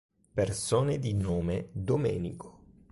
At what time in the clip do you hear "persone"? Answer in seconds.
0.33-0.97